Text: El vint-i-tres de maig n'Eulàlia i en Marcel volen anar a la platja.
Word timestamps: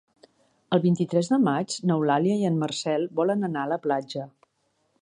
El 0.77 0.81
vint-i-tres 0.85 1.29
de 1.33 1.39
maig 1.49 1.75
n'Eulàlia 1.91 2.39
i 2.45 2.49
en 2.51 2.59
Marcel 2.65 3.07
volen 3.21 3.51
anar 3.51 3.67
a 3.69 3.73
la 3.75 3.79
platja. 3.87 4.27